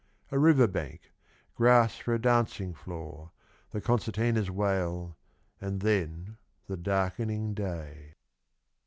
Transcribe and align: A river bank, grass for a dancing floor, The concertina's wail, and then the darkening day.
A 0.31 0.39
river 0.39 0.65
bank, 0.65 1.11
grass 1.53 1.97
for 1.99 2.15
a 2.15 2.19
dancing 2.19 2.73
floor, 2.73 3.29
The 3.69 3.79
concertina's 3.81 4.49
wail, 4.49 5.15
and 5.59 5.79
then 5.81 6.37
the 6.65 6.75
darkening 6.75 7.53
day. 7.53 8.15